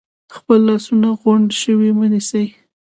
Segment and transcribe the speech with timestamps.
[0.35, 2.45] خپل لاسونه غونډ شوي مه نیسئ،